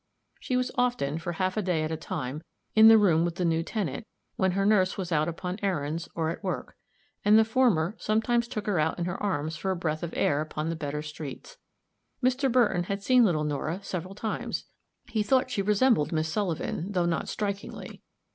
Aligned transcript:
She 0.39 0.57
was 0.57 0.71
often, 0.79 1.19
for 1.19 1.33
half 1.33 1.57
a 1.57 1.61
day 1.61 1.83
at 1.83 1.91
a 1.91 1.95
time, 1.95 2.41
in 2.73 2.87
the 2.87 2.97
room 2.97 3.23
with 3.23 3.35
the 3.35 3.45
new 3.45 3.61
tenant, 3.61 4.07
when 4.35 4.53
her 4.53 4.65
nurse 4.65 4.97
was 4.97 5.11
out 5.11 5.27
upon 5.27 5.59
errands, 5.61 6.09
or 6.15 6.31
at 6.31 6.43
work; 6.43 6.75
and 7.23 7.37
the 7.37 7.45
former 7.45 7.95
sometimes 7.99 8.47
took 8.47 8.65
her 8.65 8.79
out 8.79 8.97
in 8.97 9.05
her 9.05 9.21
arms 9.21 9.57
for 9.57 9.69
a 9.69 9.75
breath 9.75 10.01
of 10.01 10.11
air 10.17 10.41
upon 10.41 10.69
the 10.69 10.75
better 10.75 11.03
streets. 11.03 11.57
Mr. 12.23 12.51
Burton 12.51 12.85
had 12.85 13.03
seen 13.03 13.23
little 13.23 13.43
Nora 13.43 13.79
several 13.83 14.15
times; 14.15 14.65
he 15.07 15.21
thought 15.21 15.51
she 15.51 15.61
resembled 15.61 16.11
Miss 16.11 16.29
Sullivan, 16.33 16.93
though 16.93 17.05
not 17.05 17.29
strikingly. 17.29 18.01